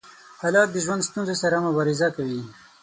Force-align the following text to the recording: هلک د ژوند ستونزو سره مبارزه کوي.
هلک 0.41 0.67
د 0.71 0.77
ژوند 0.85 1.07
ستونزو 1.09 1.35
سره 1.43 1.57
مبارزه 1.65 2.07
کوي. 2.15 2.41